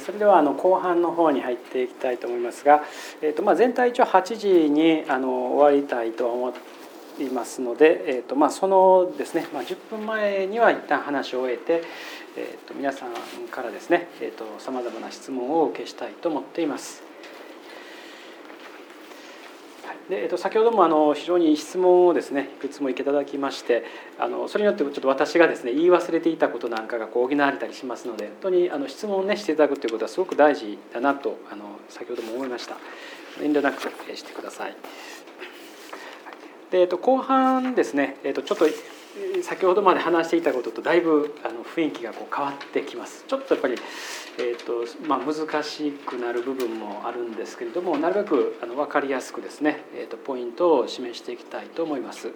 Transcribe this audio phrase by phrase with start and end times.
[0.00, 2.82] それではあの後半の方に入っていきたいと思いますが、
[3.22, 6.52] えーとまあ、全体一応8時にあの終わりたいと思
[7.18, 11.82] いますので、えーとまあ、そのですね、まあ、10分前には一旦話を終えて、
[12.36, 13.12] えーと、皆さん
[13.50, 14.08] からですね
[14.58, 17.09] さまざまな質問をお受けしたいと思っています。
[20.08, 23.84] でえっと、先ほどもあの非常に質問をですねいくつもいただきまして
[24.18, 32.76] あのそれによってちょっと私がですね言い忘れていたことなんかがこう補われたりしますので本当にあの質問をねしていただくということはすごく大事だなとあの先ほども思いました。
[33.42, 34.76] 遠慮なくしてください。
[36.70, 38.66] で、えっと、後半ですね、えっと、ちょっと
[39.42, 43.76] 先ほどまで話していたこととだいぶあの雰囲気がこう変わってきますちょっとやっぱり
[44.40, 52.32] えーとまあ、難しくなる部分もあるんですけれどもなるべくあの分かりやすくですね、えーと、ポイントを示していきたいと思います。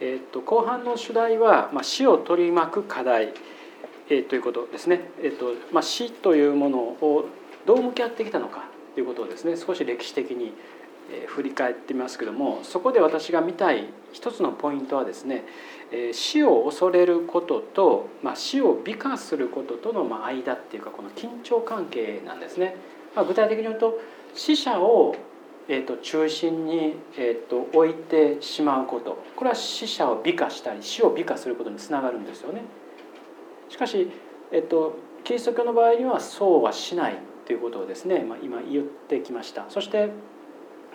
[0.00, 3.34] えーと、後半の主題は、まあ、死を取り巻く課題、
[4.08, 7.26] えー、ということですね、えーとまあ、死というものを
[7.66, 10.52] どう向き合ってきたのかということをですね少し歴史的に
[11.28, 15.44] 振り返ってみますけどもそこで私が見たい一つのポイントはですね
[16.12, 22.76] 死を恐れることと、まあ、死を美化することとの間っていうかこの緊張関係なんですね。
[23.14, 23.98] まあ、具体的に言うと
[24.34, 25.16] 死者を
[25.68, 32.62] えーと、中心に、えーと、置いてしまうことこれは死者を美化したり死を美化することにつながるんですよね。
[33.68, 34.10] しかし、
[34.50, 39.66] えーと、キリスト教の場合にはそうはしないということをですね、まあ、今言ってきました。
[39.68, 40.10] そして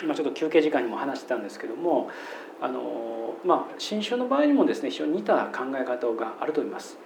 [0.04, 2.10] 今ちょっと休憩時間にも話してたんですけども
[2.62, 6.98] あの、まあ、新種の場合にもですね非常に似た考え方があると思います。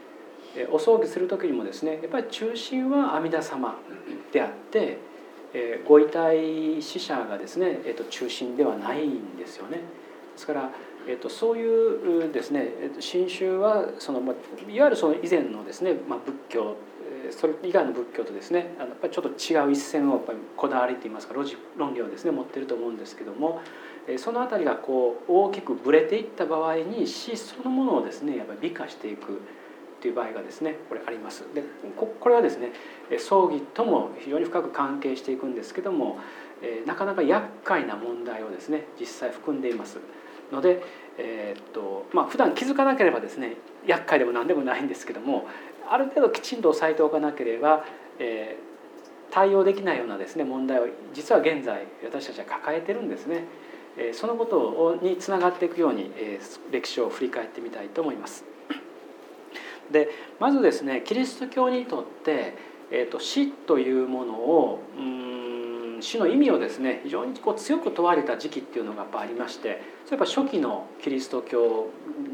[0.72, 3.76] お葬儀する時にもですねやっぱり中心は阿弥陀様
[4.34, 4.98] であって
[5.88, 9.78] ご遺体死者がですね、えっと、中心ではないんですよね。
[9.78, 9.84] で
[10.36, 10.72] すから、
[11.08, 16.76] えっと、そういうですね新宗はその、いわゆるその以前のですね、まあ、仏教
[17.32, 23.62] それ以外の仏教とですねやっぱりちょっと違う一線をやっぱりこだわりといいますか論理をですね持ってると思うんですけども
[24.18, 29.42] その辺りがこう大きくぶれていった場合に死そのものをですねやっぱり美化していく
[30.02, 31.44] という場合がですねこれあります。
[31.54, 31.64] で
[31.96, 32.72] これはですね
[33.20, 36.18] 葬儀とも非常に深く関係していくんですけども
[36.86, 39.98] なかなか厄介な問題をですね実際含んでいます
[40.52, 40.82] ので、
[41.18, 45.48] えー、っとまあ普段気づかなければですね厄介でも何でもないんですけども
[45.90, 47.86] ある程度きちんと押さえておかなければ、
[48.20, 53.46] えー、対応できないようなですね問題を実は現在私たちは抱えてるんですね
[53.98, 54.14] え。
[54.14, 56.40] そのことにつながっていくようにえ
[56.72, 58.46] 歴史を振り返ってみたいと思います。
[59.92, 62.54] でまずですねキリスト教にとって、
[62.92, 71.88] えーと、死というものをうん死の意味をですね非常にこう強く問われた時期っていうのがやっぱありましてそれは初期のキリスト教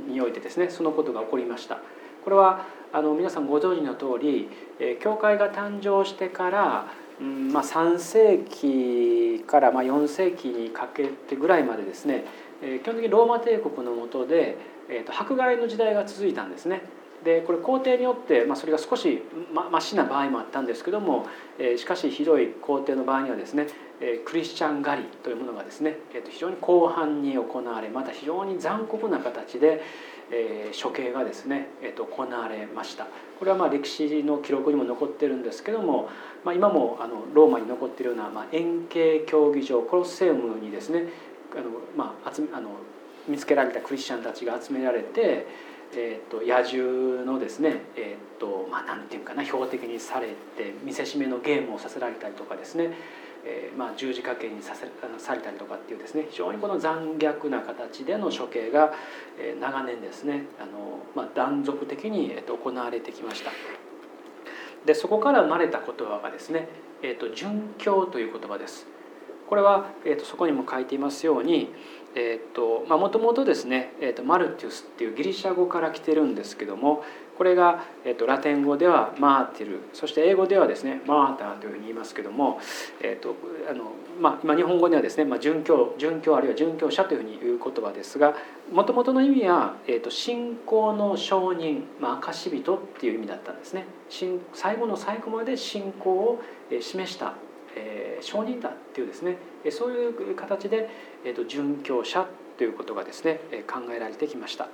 [0.10, 1.80] においてですねそのことが起こりました。
[2.26, 4.50] これはあの皆さんご存知の通り
[5.00, 6.88] 教会が誕生してから
[7.22, 12.26] うんまあ、3世紀からまあ4世紀にかけてぐらいまでですね
[12.84, 14.58] 基本的にローマ帝国の下で、
[14.90, 16.82] えー、と迫害の時代が続いたんですね。
[17.24, 19.24] でこれ皇帝によって、まあ、それが少し
[19.72, 21.26] ましな場合もあったんですけども、
[21.58, 23.66] えー、しかしひどい皇帝の場合にはですね、
[24.00, 29.82] えー、クリスチャン狩りというものがですね、えー、と非常に広範に行われまた非常に残酷な形で、
[30.32, 33.08] えー、処刑がですね、えー、と行われました。
[33.40, 36.10] これはまあ歴史の記録にも残ってるんですけども、
[36.44, 41.04] まあ、今もあのローマに残っているような、まあ、円形競技場コロッセウムにですね
[41.54, 41.64] あの、
[41.98, 42.70] まあ、集あの
[43.28, 45.48] 見つけられたクリスチャンたちが集められて、
[45.96, 52.92] えー、と野獣のですね、えーとまあ、なんていうかな標的にされて見せしめのゲームをさせられたりとかですね
[53.46, 58.94] えーまあ、十字架刑にさせあのされたりとかっていうですね非常にこの残虐な形での処刑が、
[59.40, 63.52] えー、長年ですねあの、まあ、断続的に、えー、と行われてきました。
[64.86, 66.68] でそこから生まれた言葉がですね
[67.02, 68.88] 「えーと、殉教」という言葉です。
[69.48, 71.72] これは、えーと、そこにも書いていますように
[72.90, 77.04] もともとですね、えーと、マルティウスっていうギリシャ語から来てるんですけども
[77.38, 82.60] これが、えーと、ラテン語ではマーティルそして英語ではですねマーターというふうに言いますけども、
[83.02, 83.36] えーと
[83.70, 88.36] あのまあ、今日本語ではですね、まあ、殉教殉教あるいは殉教者というふうに言う言葉ですが
[88.72, 93.86] もともとの意味は、えーと、信仰の証人、まあ、証人っていう意味だったんですね
[94.54, 96.42] 最後の最後まで信仰を
[96.80, 97.34] 示した、
[97.76, 99.38] えー、証人だっていうですね
[99.72, 100.90] そういう形で、
[101.26, 102.26] えーと殉教者
[102.58, 104.70] ということがですね考えられてきました。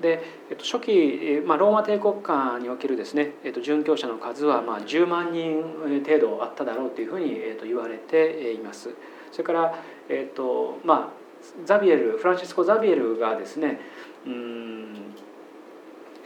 [0.00, 5.62] で、えっと、初期、まあ、ローマ帝国家におけるですね、えっと、殉教者の数はまあ10万人
[6.04, 8.90] 程度あっただろうというふうに、えっと、言われています。
[9.32, 9.74] それから、
[10.08, 11.26] えっとまあ、
[11.64, 13.80] ザビエルフランシスコ・ザビエルがですね
[14.26, 14.96] うん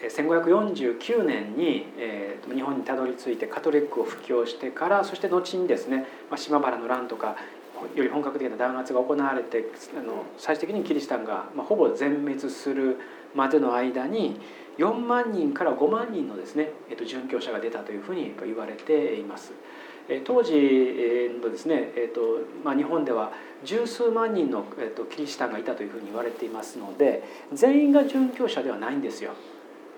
[0.08, 7.36] 1549年に、えー、日本にたどり着いてカトリックを布教してからそして後にですね、まあ、島原の乱とか
[7.94, 9.64] より本格的な弾圧が行われて
[9.98, 12.98] あの最終的にキリシタンが、まあ、ほぼ全滅する
[13.34, 14.40] までの間に
[14.78, 19.52] 4万人から5万人のですね、えー、と殉教者が出たというふうに言われています。
[20.24, 20.52] 当時
[21.40, 22.20] のですね、えーと
[22.64, 23.30] まあ、日本では
[23.64, 27.22] 十数万人の、えーと、キリシタンがいたというふうに言われていますので
[27.52, 29.32] 全員が殉教者ではないんですよ。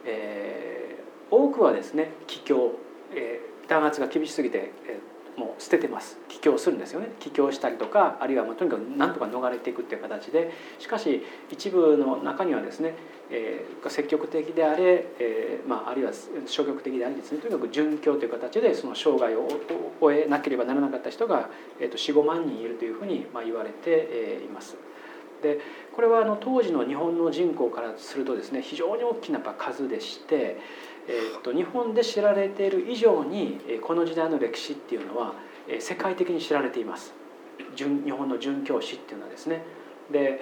[0.04, 2.72] えー、多くはですね帰教、
[3.14, 12.94] えー、弾圧が厳しすぎて、えーもう捨ててます帰郷するんですよね帰郷したりとかあるいはもうとにかく何とか逃れていくっていう形でしかし一部の中にはですね、
[13.30, 16.12] えー、積極的であれ、えーまあ、あるいは
[16.46, 19.48] 消極的でありですねとにかく殉教という形でその生涯を
[20.00, 21.48] 終えなければならなかった人が、
[21.80, 24.76] えー、と45万人いるというふうに、まあ、言われています。
[25.42, 25.58] で
[25.92, 30.58] これはあの当時の日本の人口からするとですね非常に大きな数でして。
[31.08, 35.34] えーと、日本で知られている以上にこの時代の歴史っていうのは
[35.80, 37.12] 世界的に知られています。
[37.76, 39.62] 日本の殉教師っていうのはですね。
[40.10, 40.40] で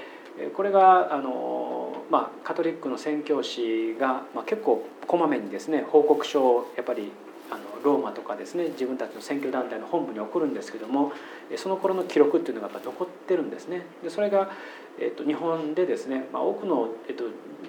[0.55, 7.13] これがあの、まあ、カトリックの宣教師が、まあ、結構こまめにですね報告書をやっぱり
[7.51, 11.13] あのローマとかですね自分たちの選挙団体の本部に送るんですけども
[11.57, 13.87] その頃の記録っていうのがやっぱ残ってるんですね。
[14.03, 14.51] でそれが、
[14.99, 17.25] えっと、日本でですね、まあ、多くの、えっと、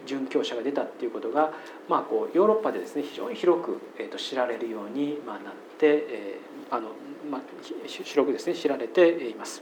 [0.05, 1.51] 殉教者が出たっていうことが、
[1.89, 6.89] まあ、こうヨーロッパでですね非常に広く、えっと、知られるように、まあ、なって、えーあの
[7.29, 7.41] まあ、
[7.85, 9.61] 広くですね知られています。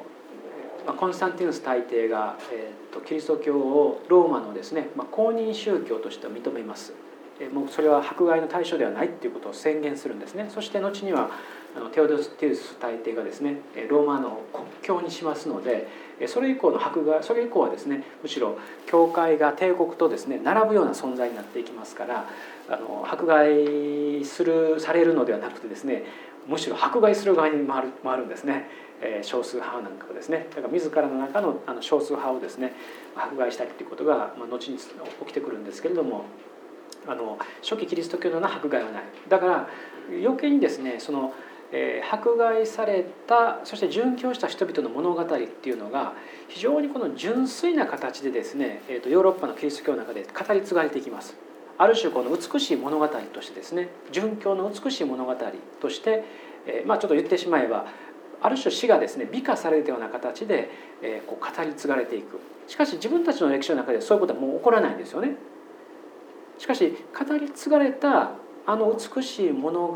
[0.96, 6.94] コンスタンティヌス大帝が、えーと、キリスト教をローマのですね、まあ、公認宗教として認めます。
[7.40, 11.30] えもうそれは迫害の対象ではないっていうことを宣言するんですねそして後には
[11.76, 13.58] あのテオドスティウス大帝がですね
[13.88, 15.86] ローマの国境にしますので
[16.26, 22.24] それ以降の迫害それ以降はですねむしろ教会が帝国とですね並ぶような存在になっていきますから
[22.70, 26.04] あの迫害するされるのではなくてですね
[26.46, 28.68] むしろ迫害する側に回る回るんですね、
[29.00, 30.46] えー、少数派なんかをですね。
[30.50, 32.72] だから自らの中のあの少数派をですね
[33.14, 34.84] 迫害したりということが、まあ、後に起
[35.26, 36.24] きてくるんですけれども
[37.06, 39.02] あの初期キリスト教のような迫害はない。
[39.28, 39.68] だから
[40.10, 41.34] 余計にですねその、
[41.70, 46.14] えー、迫害されたそして殉教した人々の物語っていうのが
[46.48, 51.47] 非常にこの純粋な形でですね、えーとヨーロッパのキリスト教の中で語り継がれていきます。
[51.78, 55.34] ある種この美しい物語としてですね殉教の美しい物語
[55.80, 56.24] として、
[56.66, 57.86] えー、まあちょっと言ってしまえば
[58.40, 60.70] ある種死がですね美化されるような形で、
[61.02, 65.36] えー、こう語り継がれていくしかし自分たちの歴史の中でそういうことはもう起こらないんですよね。
[66.58, 68.32] しかし語り継がれた
[68.66, 69.94] あの美しい物語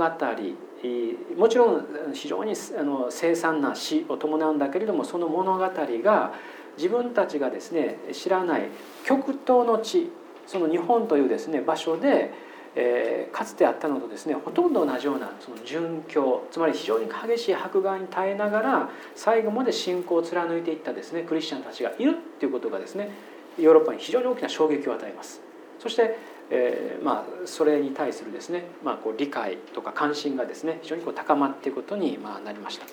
[1.36, 6.32] もちろん非常にあの凄惨な死を伴うんだけれどもその物語が
[6.76, 8.68] 自分たちがですね知らない
[9.04, 10.10] 極東の地
[10.46, 12.32] その日本というですね場所で、
[12.75, 23.11] えー、かつてあったのとですねほとんど同じようなその殉教つまり非常に激しい迫害に耐えながら最後まで信仰を貫いていったですねクリスチャンたちがいるっていうことがですね
[23.58, 25.40] ヨーロッパに非常に大きな衝撃を与えます。
[25.78, 26.16] そして、
[26.50, 32.87] えー、まあ、それに対するですね、まあ、こう理解とか関心がですね非常にこう高まっていくことにまあなりました。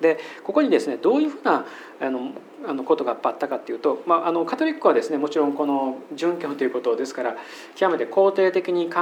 [0.00, 1.66] でここにですねどういうふうな
[2.00, 2.32] あの
[2.64, 7.36] あのことがあったかっていうと、まあ、あのカトリックはですねもちろんこの殉教ということですから
[7.74, 9.00] 極めて肯定的に考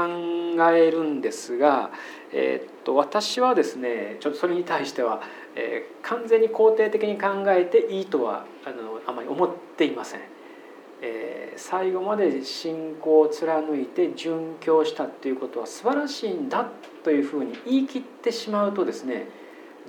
[0.72, 1.90] えるんですが、
[2.32, 5.22] えー、っと私はですねちょっとそれに対しては、
[5.54, 10.20] えー、完全に肯定的に考えていいとはあのあまり思っていません。
[11.02, 16.66] え最後まで信仰を貫いて殉教したっていうことは素晴らしいんだ
[17.02, 19.28] というふうに言い切ってしまうとですね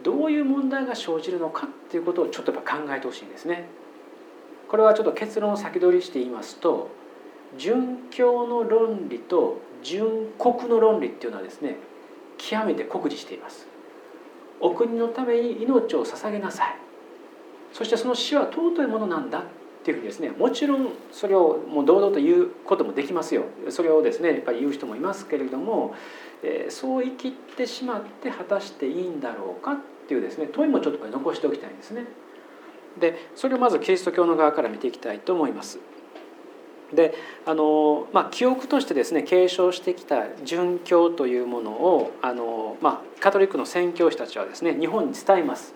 [0.04, 3.68] どういう問題が生じるのかっていうことをちょっとやっぱ考えてほしいんですね。
[4.68, 6.90] これはちょっと結論を先取りして言いますと
[7.58, 11.78] 殉教の論理と殉国の論理っていうのはですね
[12.38, 13.68] 極めて酷似しています。
[14.60, 16.78] お国のために命を捧げなさい
[17.74, 19.44] そしてその死は尊いものなんだ
[19.86, 25.94] っていうふうにですねもちろんそれをもう堂々と言うこともできますよそれをですねやっぱり言う人もいますけれども、
[26.42, 29.78] えー、そう生きてしまって果たしていいんだろうかっ
[30.08, 32.06] ていうですね問いもちょっとこれ残しておきたいんですね。
[33.00, 35.78] でそれをまずキリスト教の側から見ていきたいと思います。
[36.94, 37.14] で
[37.46, 40.16] あの、まあ、記憶としてですね継承してきた
[40.46, 45.76] 殉教というものをあの、まあ、カトリックの宣教師たちはですね日本に伝えます。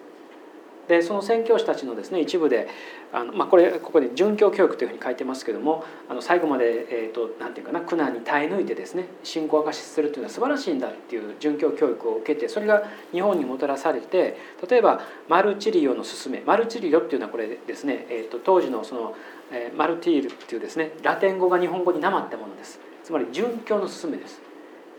[0.89, 2.67] でその宣教師たちのですね一部で
[3.13, 14.35] あの、まあ、これここで殉教教育というふうに書いてますけどもあの最後まで、えーと、なんていうかな苦難に耐え抜いてですね信仰を証しするというのは素晴らしいんだっていう殉教教育を受けてそれが日本にもたらされて
[14.67, 19.15] 例えばマルチリオの勧めマルチリオっていうのはこれですね、えーと、当時のその、
[19.51, 24.48] えー、マルティールっていうですねラテン語が日本語になまったものですつまり殉教の勧めです。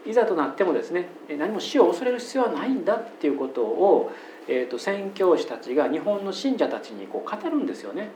[0.06, 4.10] いざとなってもですね何も死を恐れる必要はないんだっていうことを
[4.50, 8.10] えーと、宣教師たちが日本の信者たちにこう語るんですよね。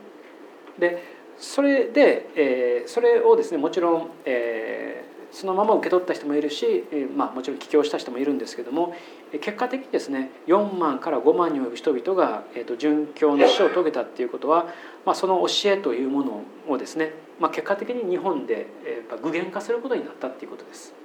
[0.77, 1.01] で
[1.37, 8.93] それで、えー、それをですねもちろん、えー、そのまま受け取った人もいるし、えー、まあ、もちろん帰郷した人もいるんですけども
[9.31, 14.67] 結果的にですね4万から5万に及ぶ人々が、えーと、殉教の死を遂げたっていうことは、
[15.05, 21.04] まあ、その教えというものをですね、まあ、結果的に日本で、えー、具現化することになったっていうことです。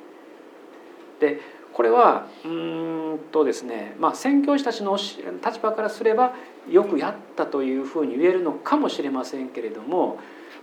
[1.21, 1.39] で
[1.73, 6.35] これはうんとですね、まあ、宣教師たちの立場からすれば
[6.69, 10.19] よくやったというふうに言えるのかもしれませんけれども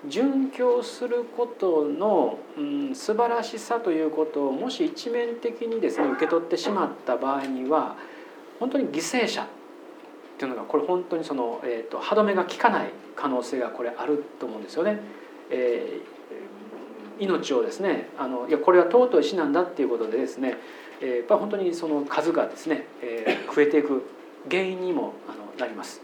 [0.07, 7.95] 殉教することの、うん、素晴らしさということをもし一面的にですね受け取ってしまった場合には
[8.59, 9.47] 本当に犠牲者っ
[10.37, 14.99] ていうのがこれ本当にその、えーと、歯止めが効かない可能性がこれあると思うんですよね。
[15.49, 16.16] えー、
[17.19, 20.57] 命をですねあのいやこれは尊い死なんだっていうことでですね
[21.01, 24.03] えー、やっぱ本当にその数がですね、えー、増えていく
[24.49, 26.01] 原因にもあのなります。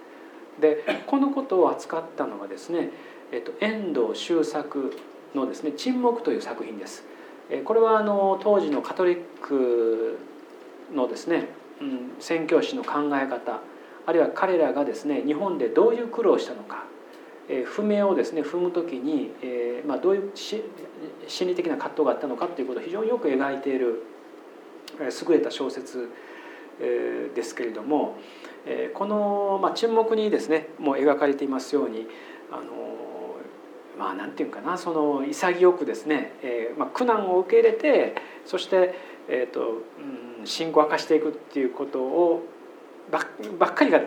[0.60, 2.90] でこのことを扱ったのがですね、
[3.32, 4.96] えーと、遠藤周作
[5.34, 7.06] のですね「沈黙」という作品です。
[7.50, 10.18] えー、これはあの当時のカトリック
[10.94, 11.48] のですね、
[11.82, 13.62] うん、宣教師の考え方
[14.06, 16.84] あるいは彼らがですね日本でどういう苦労したのか、
[17.50, 20.32] えー、不明をですね踏む時に、えーまあ、どういう
[21.28, 24.04] 心理的な葛藤があったのかということを非常によく描いている
[25.00, 26.10] 優れた小説
[27.36, 28.18] ですけれども
[28.94, 32.08] この、まあ、沈黙にですねもう描かれていますように
[32.52, 32.62] あの
[33.98, 38.16] まあ何て言うかなその潔くですね、えまあ、苦難を受け入れて
[38.46, 38.96] そして、
[39.30, 39.84] えーと
[40.40, 42.44] うん、信仰を明かしていくっていうことを
[43.12, 43.20] ば
[43.68, 44.00] っかりが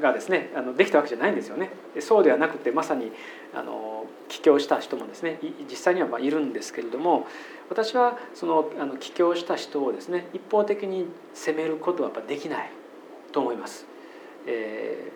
[0.00, 1.70] がですねあのできたわけじゃないんですよね。
[2.00, 3.12] そうではなくてまさに
[3.52, 3.93] あの
[4.34, 5.38] 帰郷した人もですね
[5.70, 7.26] 実際にはまあいるんですけれども
[7.70, 12.70] 私はそのあの帰郷した人をですね一方的に責めることはやっぱできない
[13.32, 13.86] と思います。
[14.46, 15.12] え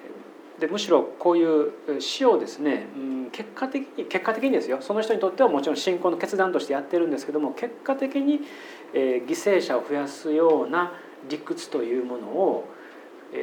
[0.57, 8.41] ー、でむしろこういう死をですね、うん、結果的に結果的にですよその人にとってはもちろん信仰の決断としてやってるんですけども結果的に、
[8.95, 10.93] えー、犠牲者を増やすような
[11.29, 12.69] 理屈というものを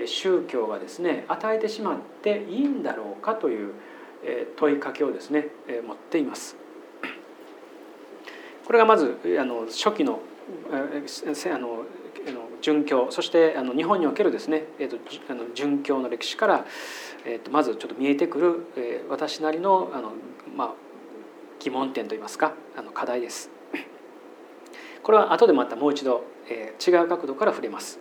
[0.08, 3.74] 宗教がですね与えてしまっていいんだろうかという
[4.55, 5.48] 問いかけをですね
[5.86, 6.55] 持っています。
[8.65, 10.20] これがまずあの初期の
[10.72, 11.86] あの
[12.62, 14.98] 殉教そしてあの日本におけるですね、えーと、
[15.29, 16.65] あの殉教の歴史から、
[17.25, 20.13] えーと、まずちょっと見えてくる、えー、私なりのあの、
[20.55, 20.74] まあ、
[21.60, 23.51] 疑問点といいますかあの課題です。
[25.03, 28.00] これは後でまたもう一度、えー、違う角度から触れます。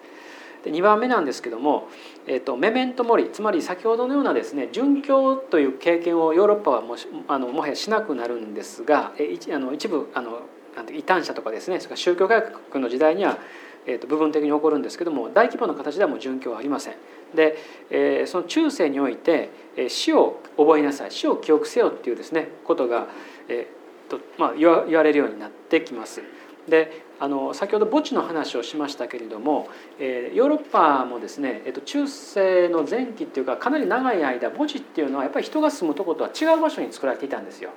[0.65, 1.89] で2番目なんですけども、
[2.27, 6.97] えーと、メメントモリつまり先ほどのようなですね殉教という経験をヨーロッパはも
[7.29, 10.41] あのもはやしなくなるんですが一あの一部あの
[10.75, 13.39] なんて異端者とかですねそれから宗教改革の時代には、
[13.87, 16.95] えーと、部分的に起こるんですけども大規模な形ではもう殉教はありません。
[17.35, 17.57] で、
[17.91, 23.09] えー、その中世においてえ死を覚えなさい死を記憶せよっていうですねことが、
[23.49, 26.23] えーとまあ、言われるようになってきます。
[26.69, 29.69] であの先ほど墓地の話をしましたけれども、
[29.99, 37.71] えー、ヨーロッパもですね、えー、と中世の前期っていうかかなり長い間墓地っていうのはやっぱり人が住むとことは違う場所に作られていたんですよ。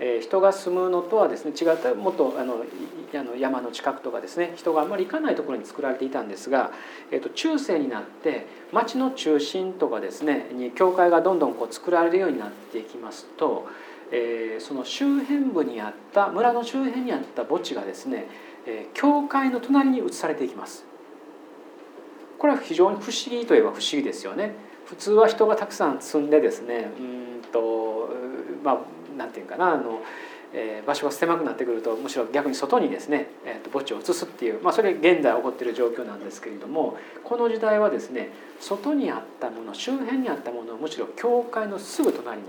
[0.00, 2.64] えー、人が住むのとはですね違ったもっとあの
[3.14, 6.72] あの山の近くとかですね人があんまり行かないところに作られていたんですが、
[7.10, 13.66] えー、と中世になって町の中心とかですねに教会がどんどんこう作られるようになっていきますと、
[14.12, 18.28] えー、その周辺部にあった村の周辺にあった墓地がですね、
[18.94, 20.84] 教会の隣に移されていきます
[22.38, 24.54] これは非常に不思議といえば不思議ですよね
[24.86, 28.08] 普通は人がたくさん住んでですねうんと
[28.62, 28.78] まあ
[29.18, 30.00] なんていうかなあの、
[30.54, 42.46] えー、場所が狭くなってくるとむしろ逆に外にですね、えー、と墓地を移すっていう、まあ、それ現在起こっている状況なんですけれどもこの時代はですね外にあったもの周辺にあったものをむしろ教会のすぐ隣に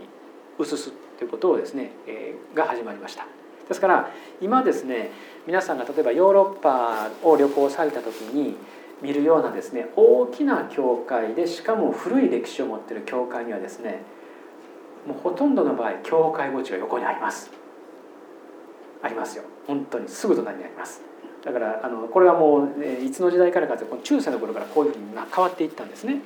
[0.60, 3.28] 移すということをですね、えー、が始まりました。
[3.70, 4.12] ですから
[4.42, 5.12] 今ですね
[5.48, 8.58] 皆さんが例えばヨーロッパを旅行された時に
[9.02, 14.02] 見るようなですね大きな教会でしかも古い歴史を持っている教会にはですね
[15.08, 17.52] もうほとんどの場合教会墓地が横にあります。
[19.02, 19.44] ありますよ。
[19.66, 21.02] 本当にすぐ隣にあります。
[21.44, 26.22] だからあのこれはもう、えいつの時代からかというと中世の頃からこういうふうに変わっていったんですね。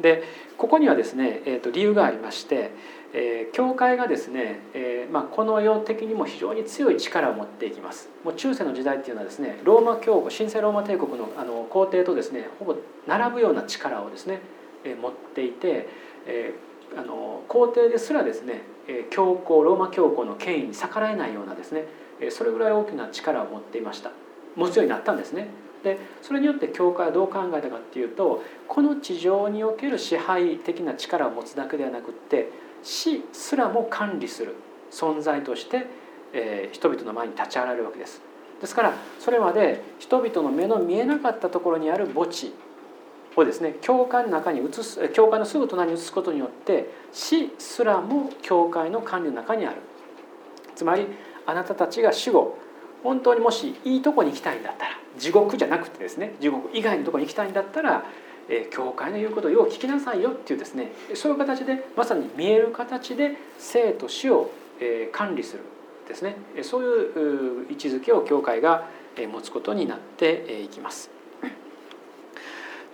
[0.00, 0.22] で
[0.56, 2.70] ここにはですね、えー、と理由がありまして
[3.14, 14.40] えー、教会がですね、えーまあ、この世的にも非常に強い力を持っていきますもう中世の時代っていうのはですねローマ教皇神聖ローマ帝国のあの皇帝とですねほぼ並ぶような力をですね、
[14.84, 15.88] えー、持っていて、
[16.26, 18.62] えー、あの皇帝ですらですね
[19.10, 21.84] 教皇ローマ教皇の権威に逆らえないようなですね
[22.30, 24.12] それぐらい大きな力を持っていました
[24.54, 25.48] 持つようになったんですね。
[25.82, 32.48] でそれによって教会はどう考えたかっていうとこの地上における支配的な力を持つだけではなくって
[32.82, 34.54] 死すらも管理する
[34.90, 35.86] 存在として、
[36.32, 38.20] えー、人々の前に立ち上がるわけです。
[38.60, 42.54] ですからそれまで人々の目の見えなかったところにある墓地
[43.36, 49.76] をですね教会の中に移す教会のすぐ隣に移すことによって死すらも教会の管理の中にある
[50.74, 51.06] つまり
[51.44, 52.58] あなたたちが死後
[53.02, 58.04] 本当にもしいいとこに行きたいんだったら地獄じゃなくてですね地獄以外のとこに行きたいんだったら
[58.48, 64.50] え教会の言うことをよう聞きなさいよっていうですねそういう形でまさに見える形で生と死を
[64.80, 65.62] え管理する
[66.08, 71.10] ですねそういう位置づけを教会が持つことになっていきます。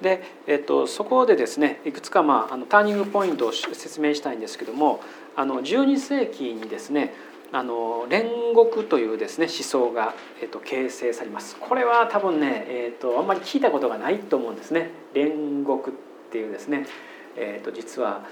[0.01, 5.01] で、えっと、そこでですねいくつか、まあ、あのターニングポイントを説明したいんですけども
[5.37, 7.15] あの12世紀にですね
[7.53, 11.57] あの煉獄というですね思想が、えっと、形成されます。
[11.61, 14.91] これは多分ね、えっと、あんまり聞いたことがないと思うんですね。
[15.13, 15.93] 煉獄っ
[16.31, 16.87] ていうですね、
[17.37, 18.25] えっと、実は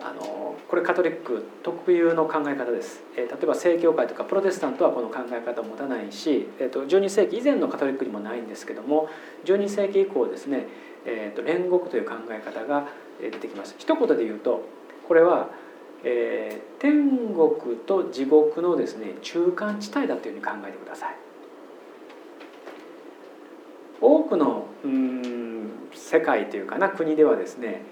[0.00, 9.08] あのこれカトリック特有の考え方です、えー、例えば正教会とかプロテスタントはこの考え方を持たないし、えー、と12世紀以前のカトリックにもないんですけども
[9.44, 10.66] 12世紀以降ですね、
[11.06, 12.88] えー、と煉獄という考え方が
[13.20, 13.76] 出てきます。
[13.78, 14.64] 一言で言うと
[15.06, 15.50] これは
[16.04, 21.16] えー、天国と地獄のですね中間地帯だというふうに考えてください。
[24.00, 27.82] 多くのうん世界というかな国ではですね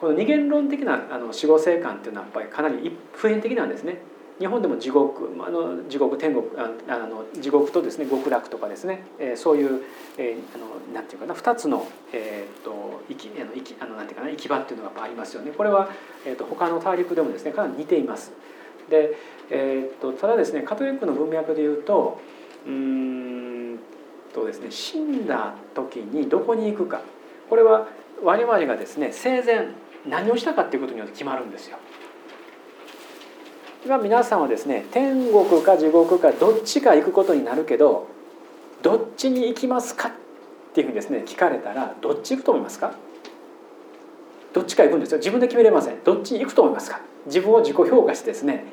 [0.00, 3.98] この二元論的なあの死後生観っていうのはやっぱりかなり普遍的なんですね。
[4.40, 9.82] 日本でも地獄あの地獄天国あの地獄とですね極楽とかですね、えー、そういう、
[10.16, 15.90] えー、あのなんていうかな2つの、えーと、生きあの生きあのなんていうかな行き場っていうのがありますよねこれは、
[16.26, 18.32] えーと、他の大陸でもですねかなり似ています。
[18.88, 19.14] で、
[19.50, 22.18] えーと、ただですねカトリックの文脈でいうと
[22.66, 23.78] うん
[24.32, 27.02] とですね死んだ時にどこに行くか
[27.50, 27.88] これは
[28.22, 29.68] 我々がですね生前
[30.08, 31.76] 何をしたかっていうことによって決まるんですよ。
[33.82, 38.08] 今皆さんはですね天国か地獄かどっちか行くことになるけど
[38.82, 40.12] どっちに行きますかっ
[40.74, 42.94] ていうふうにですね聞かれたらどっち行くと思いますか？
[44.52, 45.18] どっちか行くんですよ。
[45.18, 46.02] 自分で決めれません。
[46.04, 47.00] どっちに行くと思いますか？
[47.26, 48.66] 自分を自己評価してですね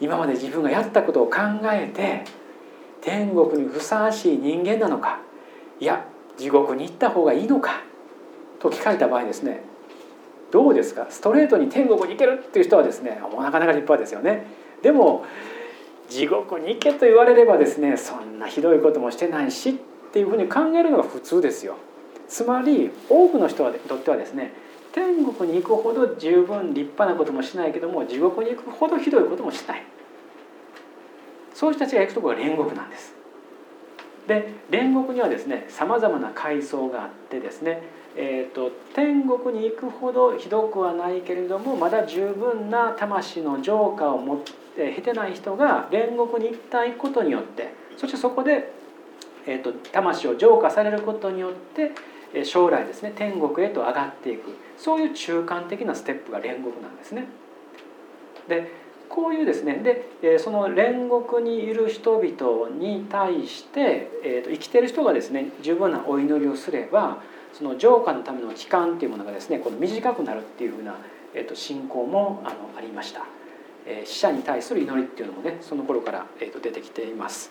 [0.00, 1.38] 今まで自分がやったことを考
[1.72, 2.24] えて
[3.00, 5.20] 天国にふさわしい人間なのか
[5.80, 6.04] いや
[6.36, 7.82] 地獄に行った方がいいのか
[8.58, 9.62] と聞かれた場合ですね
[10.50, 11.06] どうですか？
[11.10, 14.46] ストレートに天国に行けるっていう人はですねもうなかなか立派ですよね。
[14.82, 15.24] でも
[16.08, 19.74] 地獄に行けと言われればですねそんなひどいこともしてないしっ
[20.10, 21.76] ていうふうに考えるのが普通ですよ。
[22.28, 24.52] つまり多くの人にとってはですね
[24.92, 29.82] 天国に行くほど十分立派なこともしないけども地獄に行くほどひどいこともしない。
[31.54, 33.14] そういう人たちが行くとこが煉獄なんです。
[34.26, 37.82] で煉獄にはですねさまざまな階層があってですね
[38.20, 48.72] えーと、天国に行くほどひどくはないけれどもまだ十分な魂の浄化を持って経てない人が煉獄に一旦行くことによってそしてそこで、
[49.46, 57.26] えーと、魂を浄化されることによって将来ですね天国へと上がっていくそういう中間的なステップが煉獄なんですね。
[58.48, 59.80] でこういうですね
[60.20, 67.22] でその煉獄にいる人々に対して、えーと生きてる人がですね十分なお祈りをすれば
[67.52, 70.96] その浄化のための期間っていうものがですねこの短くなるっていうふうな、
[71.34, 73.24] えー、と信仰もあのありました。
[73.86, 77.50] え死者に対する祈りっていうのもねその頃からえー、と出てきています。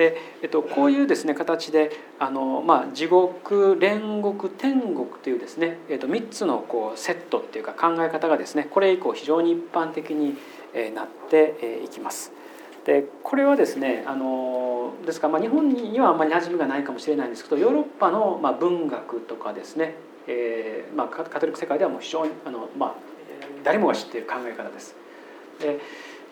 [0.00, 10.38] で、えっと、こういうですね形であの、まあ、地獄煉獄天国というですね、えっと、3つのこうセットっていうか考え方がですねこれ以降非常に一般的に
[10.94, 12.32] なっていきます。
[12.84, 19.94] でこれはですねあのですから、まあ、日本にはあんまり馴染みがないかもしれないんですけどヨーロッパの、まあ、文学とかですね、
[20.26, 22.94] えーまあ、カトリック世界ではもう非常にあの、まあ、
[23.64, 24.94] 誰もが知っている考え方です。
[25.60, 25.78] で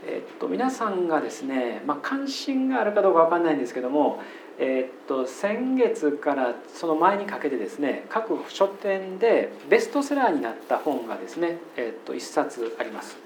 [0.06, 4.20] えっと、皆さんがですね、まあ、関心があるかどうか分かんないんですけども、
[4.58, 13.16] えっと、先月からその前にかけてですね各書店でベストセラーになった本がですね、えっと、1冊あります。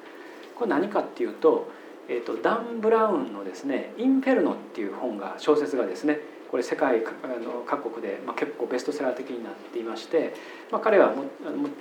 [0.55, 1.69] これ何かっていうと、
[2.09, 7.03] えっと、ダン・ブラウンのですね「インフェルノ」っていう本が小説がですねこれ世界
[7.67, 10.35] 各国で、まあ、結構ベストセラー的になっていまして、
[10.71, 11.25] まあ、彼はも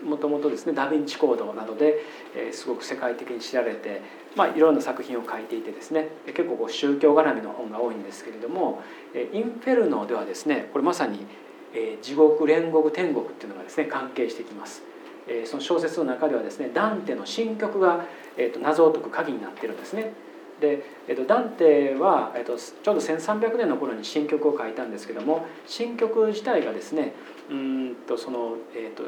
[0.02, 4.02] もともとですねダ・ヴィンチコードなどで、え、すごく世界的に知られて、
[4.38, 8.82] まあ、いろんな作品を書いていてですね結構こう宗教絡みの本が多いんですけれども
[9.34, 11.26] 「インフェルノ」ではですねこれまさに、
[11.74, 14.91] え、地獄煉獄天国っていうのがですね関係してきます。
[15.28, 18.06] え、その小説の中ではですねダンテの新曲が、
[18.38, 20.14] えーと、謎を解く鍵になってるんですね。
[20.62, 27.14] で、えーと、ダンテは、えーと、ちょうど1300年の頃に新曲を書いたんですけども新曲自体がですね
[27.50, 29.04] うんとその、えーと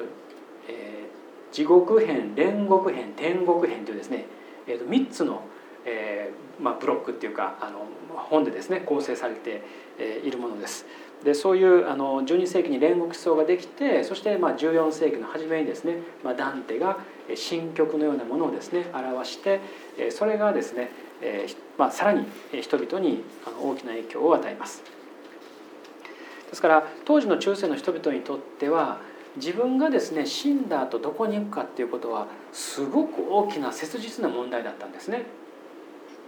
[0.67, 4.25] えー、地獄編煉獄編天国編というですね、
[4.67, 5.43] えー、と3つの、
[5.85, 9.63] えーまあ、ブロックっていうかあの本でですね構成されて
[10.23, 10.85] いるものです。
[11.23, 16.97] でそういうあの12世紀に煉獄思想ができてそしてまあ14世紀の初めにですね、まあ、ダンテが
[17.33, 19.61] 新曲のようなものをですね表して
[20.11, 20.89] それがですね
[21.23, 22.25] えまあ、さらに
[22.61, 23.23] 人々に
[23.61, 24.83] 大きな影響を与えます。
[26.49, 28.99] ですから当時の中世の人々にとっては
[29.37, 35.25] 自分がですね死んだ後どこに行くかっていうことはすごく大きな切実な問題だったんですね。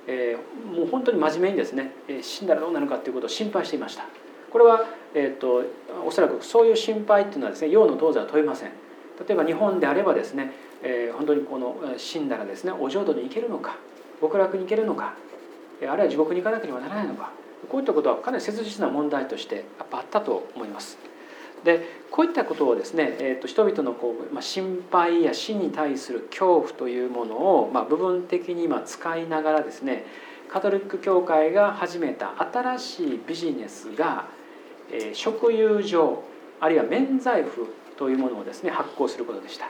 [0.07, 4.05] えー、もう本当に真面目にですね、えー、死んだらどうなるかっていうことを心配していました。
[4.51, 5.63] これは、えーと、
[6.05, 8.69] おそらくそういう心配っていうのはですね洋の当時は問いません。
[9.27, 10.51] 例えば日本であればですね、
[10.83, 13.77] えー、本当にこの死んだらですねお浄土に行けるのか
[14.19, 15.13] 極楽に行けるのか
[15.81, 17.31] あるいは地獄に行かなければならないのか
[17.69, 20.97] こういったことはかなり切実な問題としてやっぱあったと思います。
[21.65, 30.05] でこういったことをですね、えー、と人々のこう、まあ、心配や死に対する恐怖というものを、まあ、部分的に今使いながらですね
[30.47, 34.27] カトリック教会が始めた新しいビジネスが、
[34.91, 36.23] えー、食友情
[36.61, 39.67] あるいは免罪符というものをですね発行することでした。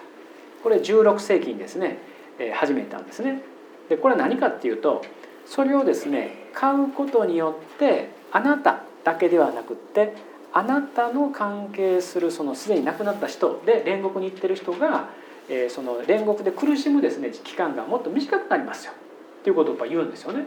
[0.61, 1.99] これ16世紀にですね、
[2.39, 3.41] えー、始めたんですね。
[3.89, 5.03] でこれは何かっていうと
[5.45, 10.13] それをですね買うことによってあなただけではなくって
[10.57, 15.09] あなたの関係するそのすでに亡くなった人で煉獄に行ってる人が、
[15.49, 20.45] えー、その煉獄で苦しむですね期間がもっと短くなりますよっていうことを言うんですよね。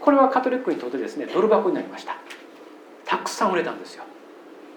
[0.00, 2.14] これはカトリックにとってですねドル箱になりました。
[3.04, 4.04] たくさん売れたんですよ。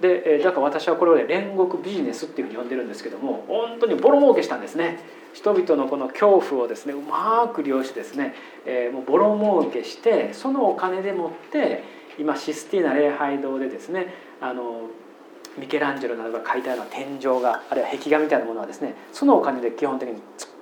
[0.01, 4.97] でえだから私はこれを、ね、煉獄ビジネスっていうふうに呼んでるんですけども本当にボロ儲けしたんですね。
[5.33, 8.33] 人々のこの恐怖をですねうまく利用してですね、
[8.65, 11.83] えー、もうボロ儲けしてそのお金でもって
[12.19, 14.89] 今システィーナ礼拝堂でですねあの
[15.58, 20.21] ミケランジェロなどが描いたような天井画あるいは壁画みたいなものはですねそのお金で基本的に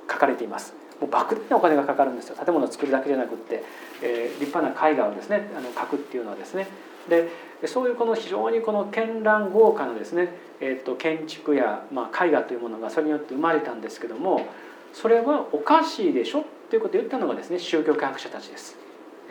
[0.09, 0.73] 書かれています。
[0.99, 3.63] もう莫大なお金がかかるんですよ建物を作るだけじゃなくって、
[4.03, 6.67] えー、立派な絵画をですねあの描くっていうのはですね
[7.09, 7.31] で
[7.67, 14.45] そういうこの非常にこの絢爛豪華なですね、えー、と建築や、まあ、絵画というものがそれによって生まれたんですけども
[14.93, 18.77] それはおかしいでしょということを言ったのがですね宗教科学者たちです。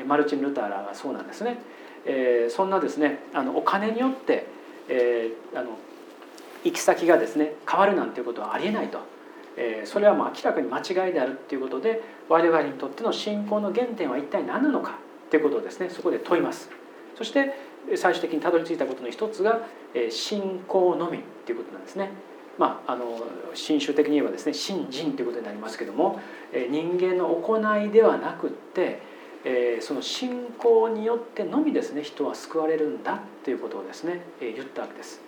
[0.06, 1.58] マルチン・ルターらがそうなんですね。
[2.06, 4.46] えー、そんなですねあのお金によって、
[4.88, 5.78] えー、あの
[6.64, 8.98] 行き先がですね変わるなんていうことはありえないと、
[9.56, 14.98] えー、それはもう明らかに間違いであるっていうことで我々にとっての信仰の原点は一体何なのか
[15.30, 16.70] ということをですねそこで問います。
[17.16, 17.54] そして
[17.96, 19.60] 最終的にたどり着いたことの一つが
[20.10, 22.10] 信仰のみっていうことなんですね。
[22.58, 23.22] まあ、あの
[23.54, 26.20] 新種的に言えばですね信心ということになりますけども
[26.52, 29.00] 人間の行いではなくって
[29.44, 35.20] えその信仰によってのみですね人は救われるんだということをですねえ言ったわけです。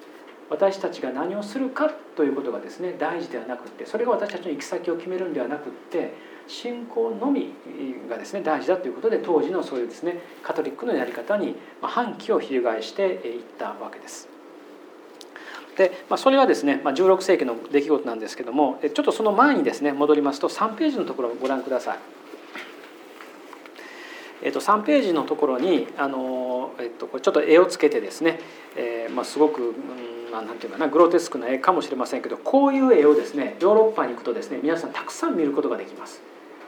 [0.50, 6.12] 私たちが何をするかということがですね大事ではなくてそれが私たちの行き先を決めるんではなくって
[6.46, 7.54] 信仰のみ
[8.10, 14.28] がですね大事だということで当時のそういうですねカトリックのやり方に反旗を翻していったわけです。
[15.78, 22.21] で、まあ、それはですね、ま、16世紀の出来事なんですけどもちょっとその前にですね戻りますと3ページのところをご覧ください。
[24.42, 28.40] えっと、3ページのところにあの、えっと、これちょっと絵をつけてですね、
[28.76, 29.74] えーまあ、すごく、うん
[30.32, 36.22] まあ、なんていうかなグロテスクな絵かもしれませんけどこういう絵をですねヨーロッパに行くとですね皆さんたくさん見ることができます。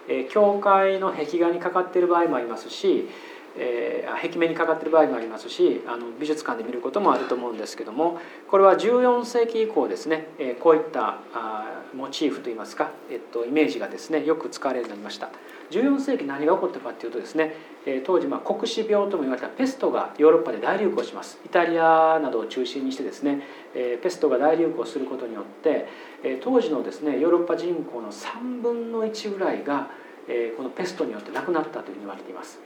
[0.06, 3.08] え教会の壁画にかかっている場合もありますし、
[3.56, 8.18] えー、壁面にかかっている場合もありますしあの美術館で見ることもあると思うんですけども
[8.50, 15.30] これは14世紀以降ですね、えこういったあモチーフといいますか、えっと、イメージがですねよく使われるようになりました。
[15.70, 17.54] 14世紀何が起こったかというとですね
[18.04, 21.38] 当時まあ黒死病とも言われたペストがヨーロッパで大流行します。
[21.44, 23.42] イタリアなどを中心にしてですね
[23.74, 25.88] ペストが大流行することによって
[26.42, 29.90] 当時のですねヨーロッパ人口の3分の1ぐらいが
[30.56, 32.60] このペストによって亡くなったというふうに言われています。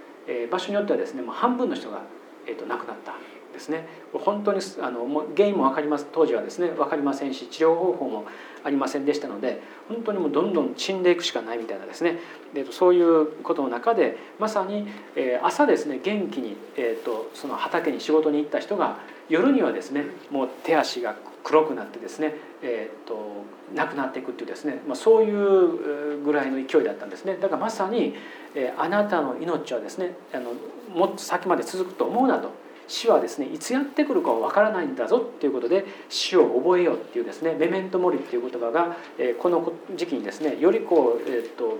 [0.50, 2.02] 場所によってはですねもう半分の人が
[2.46, 3.14] 亡くなった。
[3.58, 3.86] ですね。
[4.12, 6.06] 本当にあの原因も分かります。
[6.12, 8.24] 当時はですね分かりませんし治療方法も
[8.64, 12.18] ありませんでしたので本当にもうどんどん死んでいくしかないみたいなですね。
[12.54, 23.44] でそういうことの中でまさにえ朝ですね元気に、えーと、その畑に仕事に行った人が夜にはですねもう手足が黒くなってですね、えーと、
[23.74, 27.36] 亡くなっていくっていうですね、まあ、そういうぐらいの勢いだったんですね。
[27.40, 28.14] だからまさに、
[28.54, 30.52] えー、あなたの命はですねあの
[30.94, 32.50] もっと先まで続くと思うなと。
[32.88, 38.96] 死はですねいつやってくるかわからないんだぞっていうことで死を覚えようっていうですねメメントモリっていう言葉が
[39.40, 41.78] この時期にですねよりこう、えーと、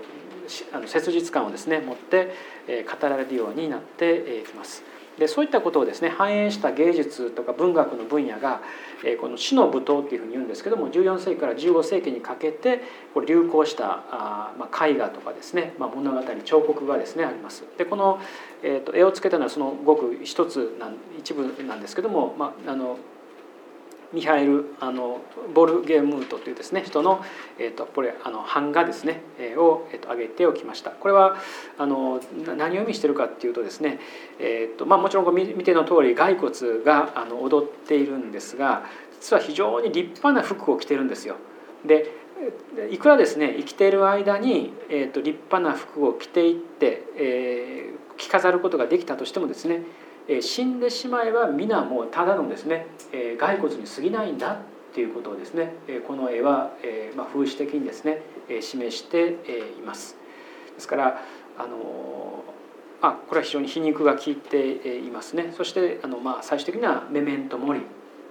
[0.71, 2.33] あの切実感をですね持って
[2.67, 4.83] 語られるようになってきます。
[5.19, 8.61] でそういったことをですね反映した芸術とか文学の分野が
[9.19, 12.81] この死の舞踏っていうふうに言うんですけども14世紀から15世紀にかけて
[13.13, 17.65] これ流行したあ、まあ、絵画とかですね、まあ、物語彫刻がですねあります。
[17.77, 18.19] でこの、
[18.63, 22.97] えーと、絵をつけたのはそのごく一つなん一部なんですけども、まあ、あの
[24.11, 25.21] ミハエルあの
[25.53, 27.23] ボルゲームートというですね人の、
[27.59, 31.37] えーと、これあの版画ですね、えー、を、えーと、挙げておきましたこれは
[31.77, 32.19] あの
[32.57, 33.99] 何を意味してるかっていうとですね、
[34.39, 38.83] えーとまあ、もちろん見ての通り骸骨があの踊っているんですが
[39.21, 41.35] 実は非常に立派な服を着てるんですよ。
[41.85, 42.17] で
[42.89, 49.81] いくらですね生きている間に、えー、と立派な服を着ていって、えー、着飾ることができたとしてもですね
[50.41, 52.85] 死んでしまえば皆もうただのですね
[53.39, 54.57] 骸骨に過ぎないんだっ
[54.93, 55.73] ていうことをですね
[56.07, 56.71] この絵は
[57.33, 58.21] 風刺的にですね
[58.61, 59.37] 示して
[59.79, 60.15] います。
[60.75, 61.21] ですから
[61.57, 62.43] あの
[63.01, 65.53] あこれは非常に皮肉が効いていますね。
[65.55, 67.83] そしてあのまあ最終的にはメメントモリっ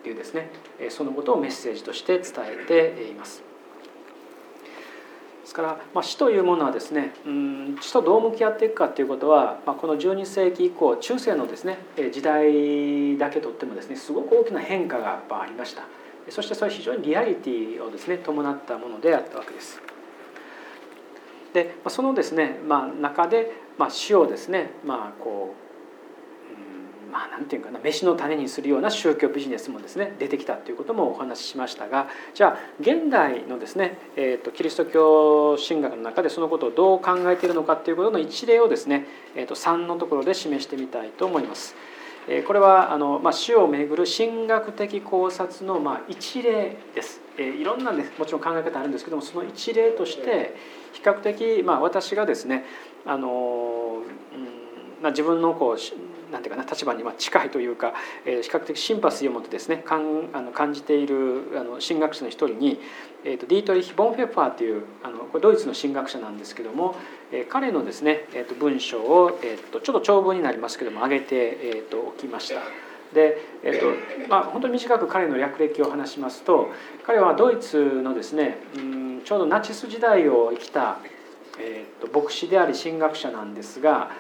[0.03, 0.51] ていうですね
[0.91, 3.48] そのことをメッセージとして伝えています。
[5.49, 11.79] ですから、まあ、死というものはですねうん死とどう向き合っていくかということは、まあ、この12世紀以降中世のですね
[12.13, 15.85] 時代だけとってもですねすごく大きな変化がやっぱありました
[16.29, 19.81] そしてそれは非常にリアリティをですね伴ったものであったわけです。
[21.55, 25.68] でそのですね、まあ、中で、まあ、死をですね、まあ、こう
[27.11, 41.75] まあ、なんていうかな飯の種にするような宗教ビジネスもですね出てきたということもお話ししましたがじゃあ現代のですね、えーと、キリスト教神学の中でそのことをどう考えているのかということの一例をですね、えーと、3のところで示してみたいと思います。
[42.31, 47.23] えこれはあの、まあ、死をめぐる神学的考察の、まあ、一例です。
[47.39, 50.55] えいろんな、ね、もちろん考え方あるんですけどもその一例として
[50.93, 52.65] 比較的、まあ、私がですね
[53.07, 54.03] あの、
[54.35, 55.79] うんまあ、自分のこう
[56.33, 62.81] なんていうかな立場に近いというか、え、比較的シンパシーを持ってですねかんあの感じているあの神学者の一人に、
[63.25, 66.97] えーと、ディートリヒ・ボンフェッファーというあのこれドイツの神学者なんですけども、
[67.33, 72.89] えー、彼のですね、えーと、文章を、えーと、ちょっと長文になりますけども上げて、えー、とおきました。
[73.15, 76.69] で、えーとまあ、本当に短く彼の略歴を話しますと
[77.07, 80.99] 彼はドイツのですねうんちょうどナチス時代を生きた、
[81.59, 84.11] えー、と牧師であり神学者なんですが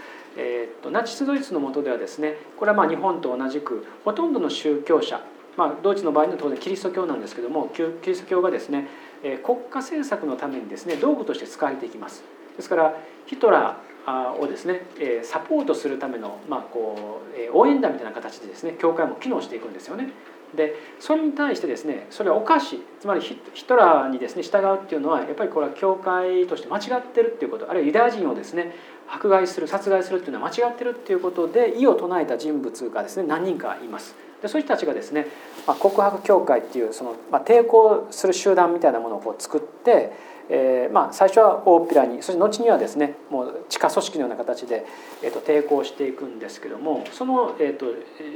[0.41, 5.21] えーと、ナチスドイツの下ではですねこれはまあ日本と同じくほとんどの宗教者、
[5.57, 8.87] まあ、ドイツの場合には当然キリスト教なんですけどもキリスト教がですね
[9.23, 12.23] え国家政策のためにですね道具として使われていきます。
[12.57, 12.95] ですから
[13.27, 14.83] ヒトラーをですね
[15.23, 17.21] サポートするための、まあ、こ
[17.53, 20.13] う応援団みたいな形でですね教会も機能していくんですよね。
[20.57, 28.75] でそれに対してですねそれはおかしいつまりヒトラーにですね従うっていうのはやっぱりこれは教会として間違ってるっていうことあるいはユダヤ人をですね
[29.09, 34.15] 迫害する殺害するっていうのは間違ってるっていうことで異を唱えた人物がですね何人かいます。
[34.43, 35.27] でそういう人たちがですね、
[35.67, 40.13] まあ、告白教会っていうその、まあ、抵抗する集団みたいなものをこう作って、
[40.51, 44.87] えー、まあ最初は大っぴらにそして後にはですねもう地下組織のような形で、
[45.23, 47.87] えー、と抵抗していくんですけどもその、えー、と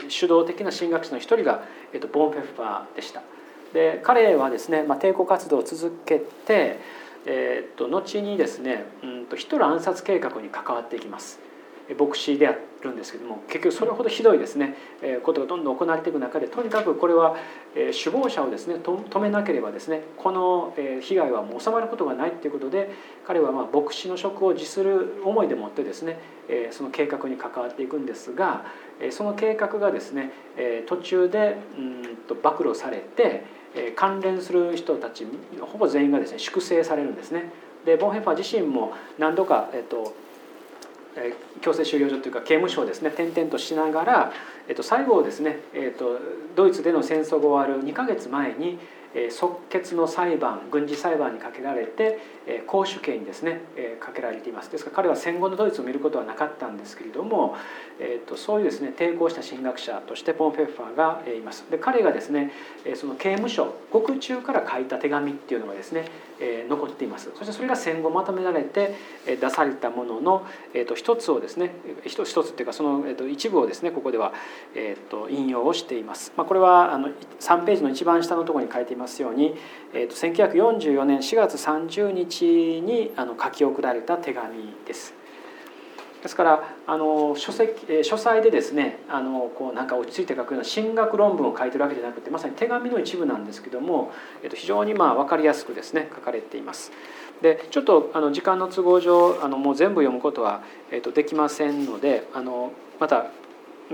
[0.09, 3.23] 主導的な神学者の一人が、えー、とボン・フェッファーでした。
[3.73, 6.79] で彼はですね、まあ、抵抗活動を続けて
[7.25, 11.39] えー、と後にですね、うんとヒトラー暗殺計画に関わっていきます。
[11.99, 14.75] 牧師であるんですけども結局それほどひどいですね
[15.25, 17.37] ことがどんどん行われていく中でとにかくこれは
[17.75, 22.91] 首謀者をですね止めなければですねこの被害はもう収まることがないということで
[23.27, 26.19] 彼はまあ牧師の職を辞する思いでもってですね
[26.71, 28.65] その計画に関わっていくんですが
[29.11, 30.33] その計画がですね
[30.87, 33.45] 途中でうんと暴露されて
[33.97, 35.27] 関連する人たち
[35.61, 37.51] ほぼ全員がですね粛清されるんですね。
[37.85, 40.15] でボンヘッファー自身も何度か、えっと、
[41.61, 44.33] 強制収容所というか刑務所をですね転々としながら、
[44.69, 46.19] えっと、最後ですね、えっと、
[46.57, 48.79] ドイツでの戦争が終わる2か月前に
[49.31, 52.19] 即決の裁判軍事裁判にかけられて
[52.67, 53.61] 公主刑にですね
[54.01, 54.71] かけられています。
[54.71, 57.57] ですから彼は戦後のドイツを見ることはなかったんですけれども、
[58.01, 61.65] えー、とそういうですね抵抗した神学者としてポン・フェッファーがいます。
[61.71, 62.53] で彼がですね
[62.97, 66.07] その刑務所獄中から書いた手紙っていうのがですね
[66.69, 67.31] 残っています。
[67.37, 68.95] そしてそれが戦後まとめられて
[69.27, 71.75] 出されたものの、えー、と一つをですね
[72.05, 74.33] 一つっていうかその、えー、と一部をですねここでは、
[74.75, 79.55] えー、と引用をしています、まあ、これはあの3ページの一番下のところに書いていますように、
[79.95, 85.15] えー、と1944年4月30日にあの書き送られた手紙です。
[86.23, 96.93] ですからあの書籍書斎でですねあのこうなんか落ち着いて書くような進学論文を書いてるわけじゃなくてまさに手紙の一部なんですけども、えっと、非常にまあ分かりやすくですね書かれています。
[97.43, 103.27] でちょっとあの時間の都合上あのもう全部読むことは、えっと、できませんのであのまた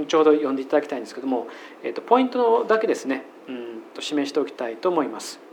[0.06, 1.48] ちょうど読んでいただきたいんですけども、
[1.82, 5.47] えっと、ポイントだけですねうんと示しておきたいと思います。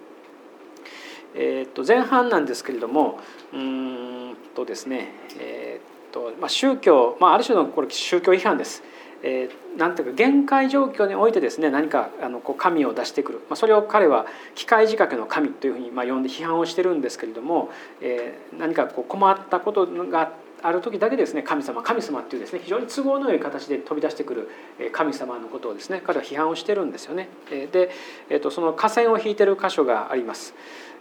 [1.35, 3.19] えっと前半なんですけれども
[3.53, 8.83] うんとですね、えーとまあ、宗教、まあ、ある種のこれ宗教違反です。
[9.27, 17.69] えー、なんていうか限界状況においてですね何かあのこう神を出してくる、まあ、それを彼は機械仕掛けの神というふうにまあ呼んで批判をしてるんですけれども、
[18.01, 24.49] えー、何かこう困ったことがある時だけですね神様神様っていうですね非常に都合の良い形で飛び出してくる
[24.91, 27.29] 神様のことをですね彼は批判をしてるんですよね。
[27.49, 27.89] で、
[28.29, 30.53] えー、とその河川を引いてる箇所があります。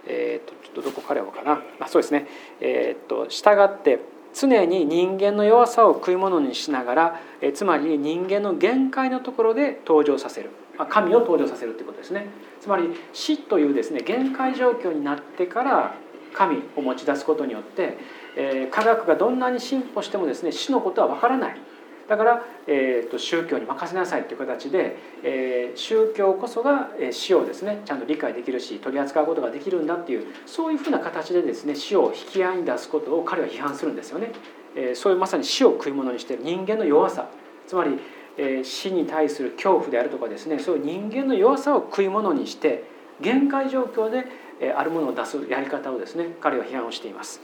[0.06, 1.62] えー、とちょっとどこからようかな。
[1.80, 2.26] あそうですね。
[2.60, 4.00] えー、と従って
[4.34, 10.50] 常に人間の弱さを食い物にしながらえつまり人間の限界のところで登場させる。
[10.90, 12.26] 神を登場させるということですね。
[12.60, 15.94] つまり死というですね限界状況になってから
[16.32, 17.96] 神を持ち出すことによって、
[18.36, 21.60] え科学がどんなに進歩してもですね死のことは分からない。
[22.08, 34.32] だから、えーと、宗教に任せなさいという形で、えー、宗教こそが死をですねちゃんと理解できるし取り扱うことができるんだっていうそういうふうな形でですね死を引き合いに出すことを彼は批判するんですよね。
[34.76, 37.28] えー、そういうまさに死を食い物にしてる人間の弱さ
[37.66, 37.98] つまり、
[38.36, 42.84] えー、死に対する恐怖であるとかですねそういう人間の弱さを食い物にして
[43.20, 44.26] 限界状況で、
[44.60, 47.40] え、あるものを出すやり方をですね彼は批判をしています。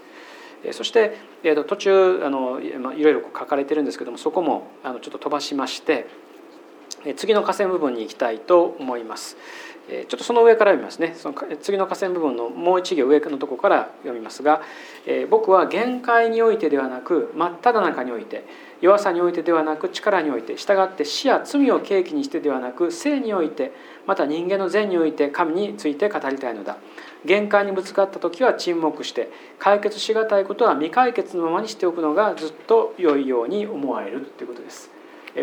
[0.73, 6.07] そして、えー、と途中あの、まあ、いろいろ書かれてるんですけどもそこもあのちょっと飛ばしまして
[7.16, 9.37] 次の河川部分に行きたいと思います。
[9.90, 14.62] ちょっとその上から読みますねその次の河川部分のもう一行上のところから読みますが
[15.31, 18.44] 「僕は限界においてではなく真っ只中において
[18.81, 23.73] 弱さにおいてではなく力において従って死や罪を契機にしてではなく性において
[24.07, 26.79] また人間の善において神について語りたいのだ」
[27.25, 34.90] 限界にぶつかった時は沈黙して解決しがたいことは未解決のままにしておくのがずっと良いように思われるということです。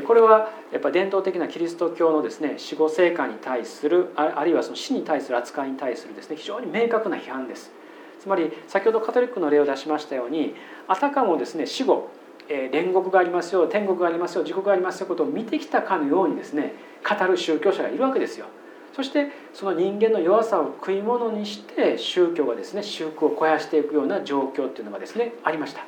[0.05, 7.71] これはやっぱ伝統的なキリスト教のですね死後生還に対するあるいはその死に対する扱いに対するですね非常に明確な批判です。
[8.19, 10.55] つまり先ほどカトリックの例を出しましたように
[10.87, 12.09] あたかもですね死後
[12.47, 16.73] 煉獄がありますよ天国がありますよ地獄がありますよことを見てきたかのようにですね
[17.07, 18.47] 語る宗教者がいるわけですよ。
[18.95, 25.81] そしてその人間の弱さを食い物にして宗教がですね宗教を肥やしていくような状況っていうのがですねありました。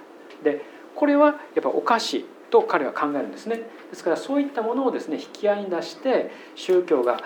[0.44, 0.62] で
[0.96, 3.62] これはやっぱおかしいと彼は考えるんですね。
[3.90, 7.22] ですからそういったものをですね引き合いに出して宗教が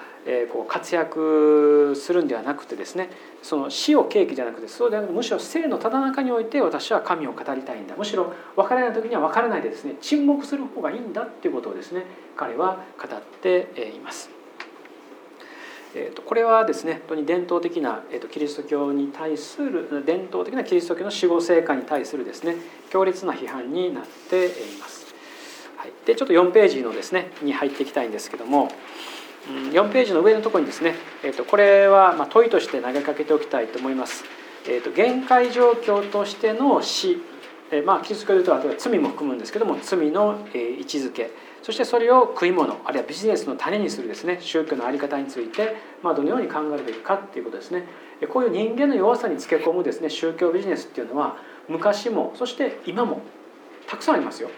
[0.51, 3.09] こう活躍するんではなくてですね
[3.41, 12.05] その死を契機じゃなくてそうではなくてむしろ生のただ中において私は神を語りたいんだむしろ分からない時には分からないでですね沈黙する方がいいんだっていうことをですね
[12.38, 14.29] 彼は語っています。
[15.95, 22.55] えー、とこれはですね本当に伝統的な、えー、とキリスト教に対する伝統的なキリスト教の死後聖歌に対するですね
[22.89, 25.12] 強烈な批判になっています。
[25.84, 28.69] はい、でちょっと4ページのですねに入っていきたいんですけども
[29.73, 34.23] 4ページの上のところにですね、えー、とこれはま問いとして投げかけておきたいと思います。
[34.65, 37.21] えー、と限界状況としての死。
[37.69, 41.31] えまあ、キリスト教でいうとあとは罪も含むんですけども罪の位置づけ。
[41.61, 47.84] そしてそれを食い物あるいはビジネスの種にするですね宗教の在り方について、まあ、どのように考えるべきかっていうことですね。
[48.31, 51.36] こういう人間の弱さにつけ込むですね宗教ビジネスっていうのは
[51.67, 53.21] 昔もそして今も
[53.88, 54.49] たくさんありますよ。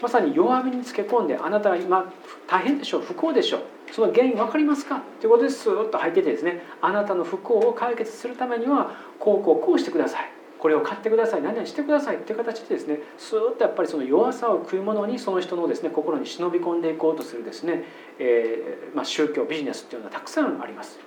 [0.00, 2.12] まさに弱みにつけ込んであなたは今
[2.46, 5.02] 大変でしょう不幸でしょうその原因分かりますか？
[5.20, 17.84] ということでスーッと入っててですねあなたの不幸を解決するためにはこうこうこうしてくださいこれを買ってください何々してくださいっていう形でですねスーッとやっぱりその弱さを食い物にその人のですね心に忍び込んでいこうとするですね、
[18.18, 20.98] えー、まあ、宗教ビジネスっていうのはたくさんあります。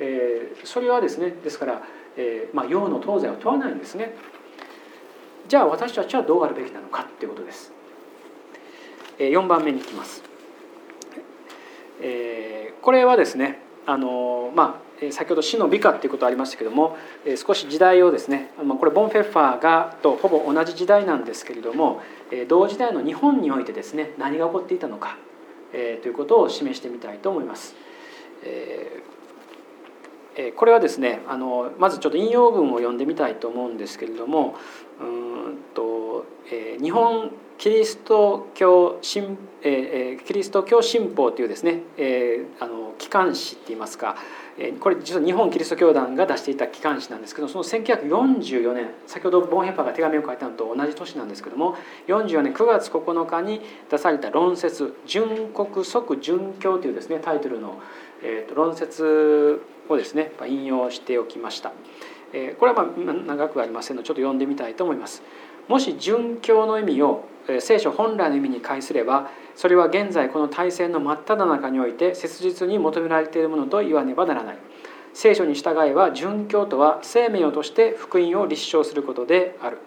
[0.00, 1.82] えー、それはですねですから、
[2.16, 4.14] えー、まあ、陽の東西を問わないんですね。
[5.46, 7.72] じゃあ私たちはどうあるべきなのかっていうことです。
[9.18, 10.22] 4番目にいきます。
[12.00, 16.96] えこれはですねあのまあ先ほど死の美化っていうことありましたけども
[17.36, 22.00] 少し時代をですねこれボン・フェッファーがとほぼ同じ時代なんですけれども
[22.48, 25.16] 同時代の日本においてですね何が起こっていたのか
[25.72, 27.74] ということを示してみたいと思います。
[30.56, 34.56] これはですねあのまずちょっと引用文を読んでみたいと思うんですけれども
[35.00, 41.82] うんと、え日本キリスト教新、えー、キリスト教新報というですね、
[42.60, 44.16] あの機関誌っていいますか、
[44.80, 51.76] これ実は日本キリスト教団が出していた機関誌なんですけどその1944年先ほどボンヘッパーが手紙を書いたのと同じ年なんですけども
[52.06, 57.80] 44年9月9日に出された論説「純国即純教」というですねタイトルの、
[58.22, 61.72] えー、と論説をですね引用しておきました。
[62.58, 65.22] これはまあ長くありませんのでちょっと読んでみたいと思います。
[65.68, 67.24] もし殉教の意味を
[67.60, 74.58] 聖書本来の意味に介すればそれは現在この大戦の真っ只中において切実に求められているものと言わねばならない。
[75.12, 79.78] 聖書に従えば殉教とは生命をとして福音を立証することである。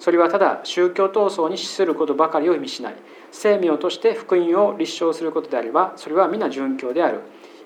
[0.00, 2.96] それはただ宗教闘争に資することばかりを意味しない。
[3.30, 7.20] 生命をとして福音を立証することであればそれは皆殉教である。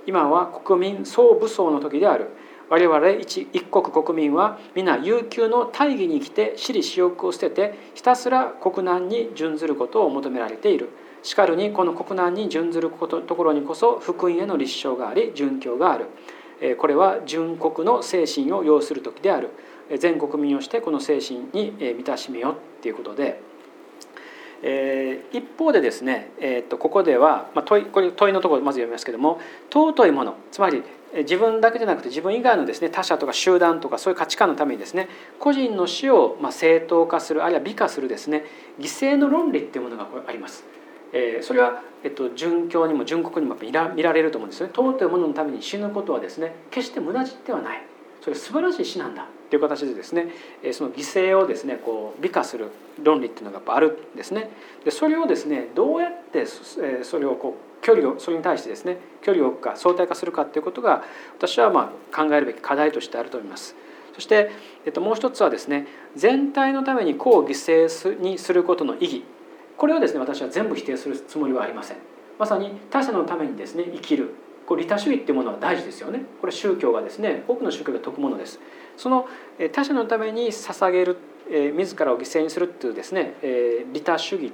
[0.06, 2.28] 今は国民総武装の時である。
[2.70, 10.90] 我々一一国国民は皆悠久の大義に生きて私利私欲を捨ててひたすら国難に準ずることを求められている。
[11.22, 16.06] しかるにこの国難に準ずることところにこそ福音への立証があり殉教がある。
[16.76, 19.48] これは純国の精神を要する時である。
[19.98, 23.40] 全国民をしてこの精神に満たしめよっていうことで。
[24.62, 29.38] えー、一方でですね、えー、とここでは、まあ、問いこれ問いのところまず読みますけども
[29.70, 30.82] 尊いものつまり
[31.14, 38.44] 自分だけじゃなくて自分以外のですね他者とか集団とかそういう価値観のためにですね個人の死をまあ正当化するあるいは美化するですね
[38.78, 40.64] 犠牲の論理っていうものがあります。
[41.12, 44.68] え、それは、えっと、殉教にも殉国にも見ら見られると思うんですね。
[44.74, 47.82] 尊いもののために死ぬことはですね決して無駄ではない。
[48.20, 49.26] それ素晴らしい死なんだ。
[49.48, 50.28] という形でですね
[50.72, 52.70] その犠牲をですねこう美化する
[53.02, 54.50] 論理っていうのがやっぱあるんですね。
[54.84, 61.02] でそれをですねどうやってそれをこう距離をそれに対してですね距離を置くか相対化するかということが
[61.36, 63.74] 私はまあ考えるべき課題としてあると思います。
[64.14, 64.50] そして、
[64.84, 69.24] えっと、もう一つはですね全体のために個を犠牲にすることの意義
[69.76, 71.98] これをですね私は全部否定するつもりはありません。
[72.38, 74.34] まさに他者のためにですね生きる
[74.66, 76.22] これ利他主義っていうものは大事ですよね。
[76.40, 78.60] これ宗教がですね多くの宗教が説くものです。
[78.96, 79.28] その
[79.72, 81.16] 他者のために捧げる
[81.76, 83.34] 自らを犠牲にするっていうですね
[83.92, 84.52] 利他主義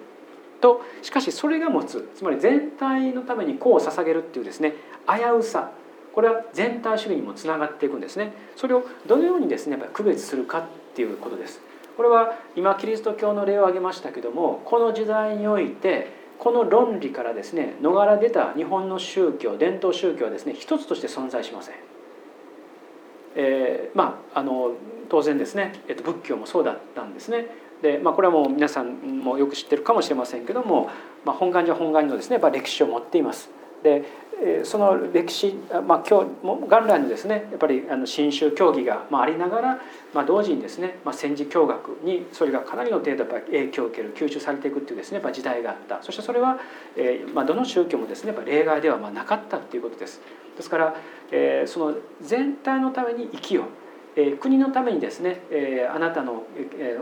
[0.60, 4.74] としかしそれが持つつまり全体のために個を捧げるっていうですね
[5.06, 5.70] 危うさ
[6.14, 11.60] これは全体主義にもつながっていくんですねそれをどのようにですねやっぱり区別するかっていうことです
[11.96, 21.74] これは今キリスト教の例を挙げましたけどもこの時代においてこの論理からですね逃れ出た日本の宗教伝統宗教はですね一つとして存在しません。
[23.36, 24.72] えー、まああの
[25.08, 27.46] 当然ですね、えっと、仏教もそうだったんですね。
[27.82, 30.90] で、まあ、これはもう皆さんもよく知ってるかもしれませんけども、
[31.24, 33.50] まあ、本願寺は本願寺のですねやっぱ歴史を持っています。
[33.82, 34.04] で
[34.64, 35.54] その歴史、
[35.86, 39.80] まあ、今日元来のですねやっぱりあの新宗教義がありながら、
[40.12, 46.58] まあ、同時にですね、まあ、戦時教学にそれがかなりの程度影響を受ける吸収されていくっていうですねやっぱ時代があったそしてそれは、
[46.96, 50.20] えまあ、どの宗教もですねやっぱ例外ではまあなかったっていうことです。
[50.56, 50.96] ですから、
[51.30, 53.64] えー、その全体のために生きよう
[54.16, 56.44] え国のためにですね、えあなたの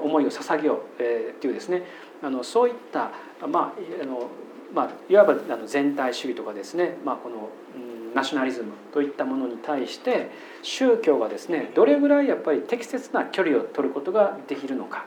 [0.03, 1.83] 思いを捧げよう、えっていうですね
[2.23, 3.11] あのそういった、
[3.47, 4.31] まああの
[4.75, 10.31] まあ、いわばあの全体主義とかですね、まあ、この、うん、ナショナリズムといったものに対して
[10.63, 15.05] 宗教がですねどれぐらいやっぱり適切な距離を取ることができるのか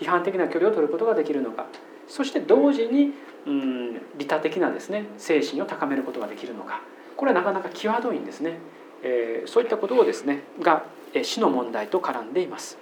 [0.00, 1.66] 批判的な距離を取ることができるのか
[2.08, 3.12] そして同時に、
[3.46, 6.80] うん、利他的なですね精神を高めることができるのか
[7.16, 8.58] これはなかなか際どいんですね。
[9.02, 10.84] えー、そういったことをですねが
[11.22, 12.78] 死の問題と絡んでいます。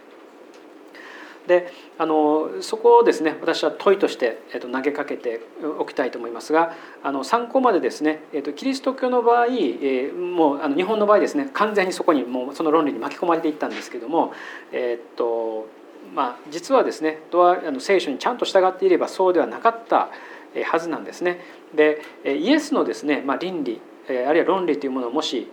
[1.46, 5.40] であのそこをですね私は問いとして、えっと、投げかけて
[5.78, 14.32] おきたいと思いますがあの参考までですね、えっと、キリスト教の場合、えー、もうあの日本の場合ですね完全にそこにもうその論理に巻き込まれていったんですけども、
[14.72, 15.68] えっと
[16.14, 20.10] まあ、実はですねドアあの聖書にちゃんと従っていればそうではなかった
[20.64, 21.40] はずなんですね。
[21.74, 25.48] でイエスのですね、まあ、倫理あるいは論理というものをもし、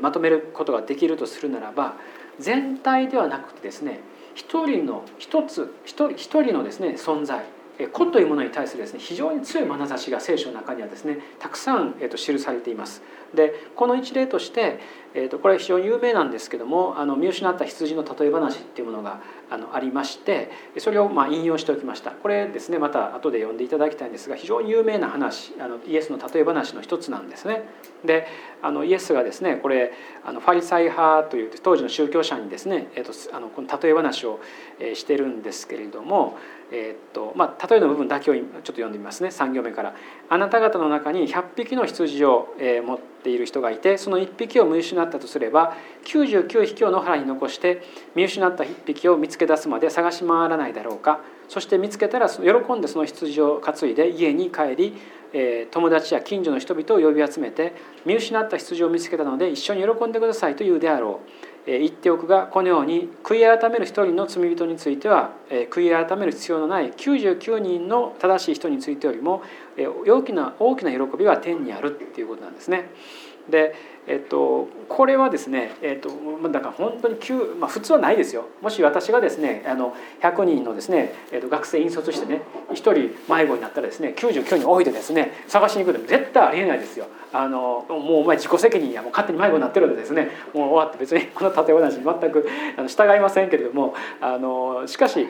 [0.00, 1.94] まとめることができるとするならば
[2.38, 4.00] 全体ではなくてですね
[4.34, 7.44] 一人の一つ一人一人のですね存在。
[7.88, 13.02] 子というものに対するですね非常に強い眼差しが聖書の中にはですねたくさん、えー、と記されています。
[13.34, 14.80] でこの一例として、
[15.14, 19.20] えー、とこれは非常に有名なんですけどもあの見失った羊の例え話っていうものが
[19.50, 27.62] あのありましてそれをま引用しておきましたこれですねまた後で読んでいただきたいんですが非常に有名な話あのイエスの例え話の一つなんですね。
[28.04, 28.26] で
[28.62, 29.92] あのイエスがですねこれ
[30.24, 34.40] あのファリサイ派という当時の宗教者にですね、えー、とあのこの例え話を
[34.94, 36.36] してるんですけれども
[36.72, 39.28] えー、っとまあ、例えの部分だけをちょっと読んでみますね。
[39.28, 39.94] 3行目から
[40.28, 47.82] 「あなた方の中に100匹の羊を、えー、持っている人がいてその1匹を見失ったとすれば99匹を野原に残して
[48.14, 51.20] 見失った1匹を見つけ出すまで探し回らないだろうか。
[51.48, 54.94] そして見つけたら喜んでその羊を担いで家に帰り
[55.32, 61.49] え友達や近所の人々を呼び集めて見失った羊を見つけたので一緒に喜んでくださいと言うであろう。
[61.66, 65.32] 言っておくがこのように悔い改める一人の罪人については
[65.70, 69.42] 悔い改める必要のない99人の正しい人についてよりも
[70.06, 72.90] 大きな大きな喜びは天にあるっていうことなんですね。
[73.50, 73.74] で
[74.06, 76.10] えっと、これはですね、えっと、
[76.48, 82.94] だから本当に急、まあ、普通はないですよもし私がですねあの100人のですね、えっと、学生引率してね1人
[83.32, 95.28] 迷子になったらですね99人置いてですね探しに行くの絶対ありえないですよあのもうお前自己責任やもう勝手に迷子になってるのでですねもう終わって別に この例え話に全くあの従いませんけれどもあのしかし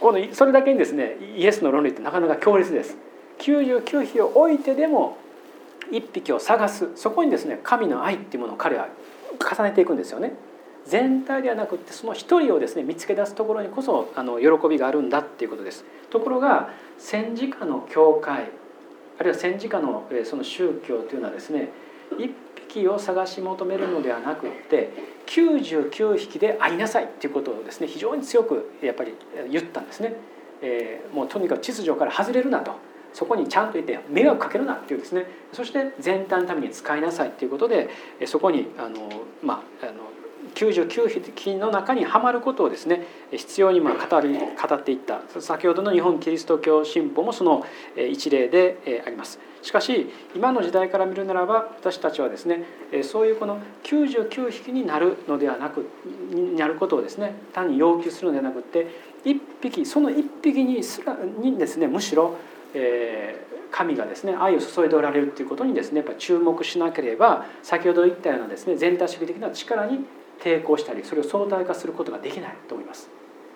[0.00, 2.96] このそれだけにですねイエスの論理ってなかなか強烈です。
[3.38, 5.16] 99匹を置いてでも
[5.92, 8.88] 一匹を探すそこにですね神の愛っていうものを彼は
[9.38, 10.32] 重ねていくんですよね。
[10.86, 15.84] 全体ではなくってその一人をですね見つけ出すところにこそあの喜びがあるんだっていうことです。
[16.10, 18.50] ところが戦時下の教会
[19.18, 21.70] あるいは戦時下のその宗教というのはですね
[22.18, 22.32] 一
[22.68, 24.90] 匹を探し求めるのではなくって
[25.26, 29.14] 99匹で会いなさいっていうことをですね非常に強くやっぱり
[29.50, 30.14] 言ったんですね。
[30.62, 32.72] えー、もうとにかく秩序から外れるなと。
[33.12, 37.88] そこにちゃんといて迷惑かけるなっていうですねそして全体のために使いなさいっていうことで
[38.26, 39.08] そこにあの、
[39.42, 40.12] まあ、あの
[40.54, 47.64] 99匹の中にはまることをですね必要にま語り語っていった先ほどの日本キリスト教新報もその
[47.96, 49.38] 一例であります。
[49.62, 52.64] しかし今の時代から見るならば私たちはですね
[53.04, 55.88] そういうこの99匹になるのではなく
[56.32, 58.88] になることをですね単に要求するのではなくって
[59.24, 62.36] 1匹その1匹にすらにですねむしろ
[62.74, 70.00] え神がですね愛を注いでおられるということにですねやっぱ注目しなければ先ほど言ったようなですね全体主義的な力に
[70.40, 73.08] 抵抗したりそれを相対化することができないと思います。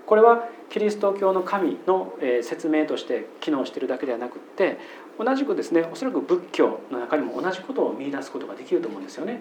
[0.06, 4.78] これはキリスト教の神の説明として機能しているだけではなくって
[5.18, 9.40] 同じくですねおそらく仏教の中にも同じことを見出すことができると思うんですよね。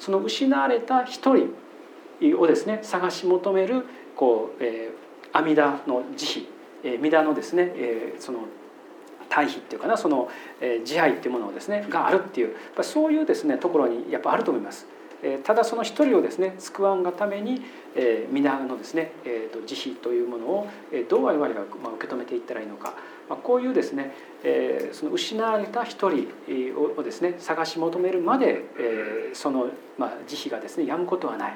[0.00, 1.50] その失われた一人
[2.38, 3.84] をですね探し求める
[4.16, 6.46] こう、えー、阿弥陀の慈悲、
[6.84, 8.40] えー、弥陀のですね、えー、その
[9.28, 10.28] 対比っていうかなその
[10.60, 14.86] え自愛っていうものをですねがあるっていうそういうですねところにやっぱあると思います。
[15.22, 17.62] えただその一人をですね救わんがために
[17.96, 22.94] え皆のですねえー、と慈悲というものをえどう我々が受け止めていったらいいのか
[23.28, 24.12] まあこういうですね
[24.42, 26.28] えその失われた一人
[26.98, 31.54] をですね探し求めるまでえそのまあ慈悲がですねやむことはない。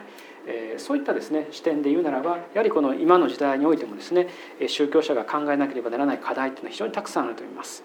[0.48, 4.28] えそういったですね視点で言うならばやはりこの今の時代においてもですね
[4.66, 7.84] 宗教者が考えなければならない課題というのは非常にたくさんあると思います。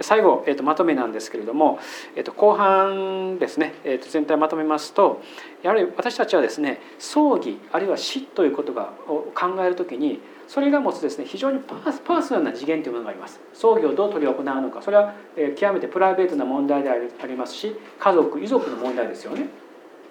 [0.00, 1.78] 最後、えー、とまとめなんですけれども、
[2.16, 5.22] えー、と後半ですね、えー、と全体まとめますと
[5.62, 13.40] やはり私たちはですね葬儀あるいは死という言葉を考える時にそれが持つですね非常にパーソナルな次元というものがあります。
[13.52, 15.14] 葬儀をどう執り行うのかそれは
[15.56, 19.48] 極めてプライベートな問題でありますし家族遺族の問題ですよね。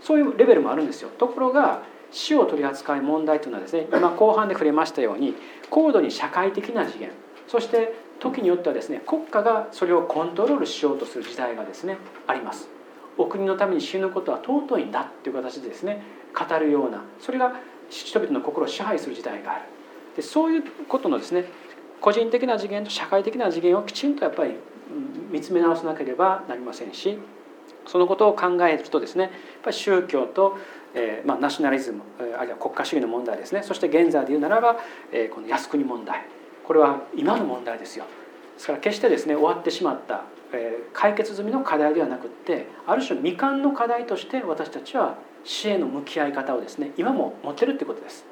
[0.01, 1.09] そういうレベルもあるんですよ。
[1.17, 1.81] ところが
[2.13, 5.33] 死を取り扱い問題というのはですね今後半で触れましたように
[5.69, 7.11] 高度に社会的な次元
[7.47, 11.97] そして時によってはですね国家がそれをコントロールしようとする時代がですね
[12.27, 12.69] あります。
[13.17, 16.01] お国のために死ぬことは尊いんだっていう形でですね
[16.33, 17.53] 語るようなそれが
[17.89, 19.65] 人々の心を支配する時代がある。
[20.15, 21.45] でそういうことのですね
[21.99, 24.55] 個人的な次元と社会的な次元をきちんとやっぱり
[25.31, 27.17] 見つめ直さなければなりませんし
[27.85, 29.31] そのことを考えるとですねやっ
[29.63, 30.57] ぱり宗教と
[30.95, 32.01] えーまあ、ナショナリズム
[32.37, 33.63] あるいは国家主義の問題ですね。
[33.63, 34.77] そして現在で言うならば、
[35.11, 36.25] えー、この靖国問題。
[36.65, 38.05] これは今の問題ですよ。
[38.55, 40.23] ですから決してですね終わってしまった、
[40.53, 48.25] えー、解決済みの課題ではなくってある種未完の課題として私たちは死への向き合い方をですね今も持ってるってことです。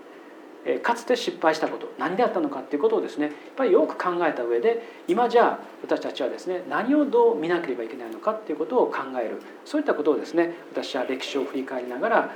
[0.83, 12.31] かつて失敗したこと何であったのかっていうことをですねやっぱりよく考えた上で今じゃあ私たちはですね何をどう見なければいけないのかっていうことを考えるそういったことをですね私は歴史を振り返りながら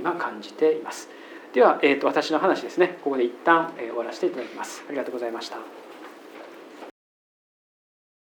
[0.00, 1.08] 今感じています。
[1.52, 4.84] では、えー、と私の話ですねここで一旦終わらせていただきます。
[4.88, 5.85] ありがとうございました。